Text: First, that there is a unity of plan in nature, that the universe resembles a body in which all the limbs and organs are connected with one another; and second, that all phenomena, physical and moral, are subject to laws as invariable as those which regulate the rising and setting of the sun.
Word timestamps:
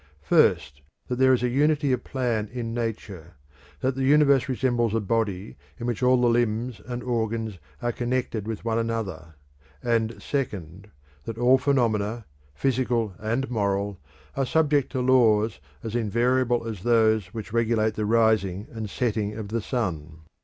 First, 0.23 0.81
that 1.09 1.17
there 1.17 1.31
is 1.31 1.43
a 1.43 1.47
unity 1.47 1.91
of 1.93 2.03
plan 2.03 2.49
in 2.51 2.73
nature, 2.73 3.35
that 3.81 3.93
the 3.93 4.01
universe 4.01 4.49
resembles 4.49 4.95
a 4.95 4.99
body 4.99 5.57
in 5.77 5.85
which 5.85 6.01
all 6.01 6.19
the 6.19 6.25
limbs 6.27 6.81
and 6.87 7.03
organs 7.03 7.59
are 7.83 7.91
connected 7.91 8.47
with 8.47 8.65
one 8.65 8.79
another; 8.79 9.35
and 9.83 10.19
second, 10.19 10.89
that 11.25 11.37
all 11.37 11.59
phenomena, 11.59 12.25
physical 12.55 13.13
and 13.19 13.51
moral, 13.51 13.99
are 14.35 14.47
subject 14.47 14.91
to 14.93 15.01
laws 15.01 15.59
as 15.83 15.93
invariable 15.95 16.65
as 16.67 16.81
those 16.81 17.27
which 17.27 17.53
regulate 17.53 17.93
the 17.93 18.07
rising 18.07 18.65
and 18.71 18.89
setting 18.89 19.35
of 19.37 19.49
the 19.49 19.61
sun. 19.61 20.21